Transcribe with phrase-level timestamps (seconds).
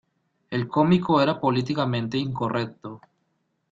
[0.49, 3.01] El cómico era políticamente incorrecto.